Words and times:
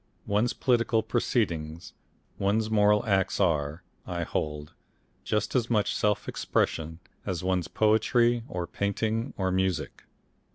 One's 0.25 0.53
political 0.53 1.03
proceedings, 1.03 1.93
one's 2.39 2.71
moral 2.71 3.05
acts 3.05 3.39
are, 3.39 3.83
I 4.07 4.23
hold, 4.23 4.73
just 5.23 5.53
as 5.53 5.69
much 5.69 5.93
self 5.95 6.27
expression 6.27 6.97
as 7.23 7.43
one's 7.43 7.67
poetry 7.67 8.41
or 8.49 8.65
painting 8.65 9.35
or 9.37 9.51
music. 9.51 10.05